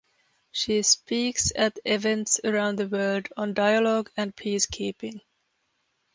She 0.51 0.81
speaks 0.81 1.51
at 1.55 1.77
events 1.85 2.41
around 2.43 2.77
the 2.77 2.87
world 2.87 3.27
on 3.37 3.53
dialogue 3.53 4.09
and 4.17 4.35
peacekeeping. 4.35 5.21